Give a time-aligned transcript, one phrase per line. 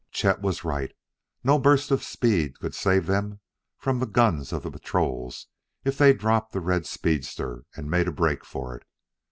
[0.11, 0.95] Chet was right;
[1.43, 3.39] no burst of speed could save them
[3.77, 5.45] from the guns of the patrols
[5.85, 8.83] if they dropped the red speedster and made a break for it.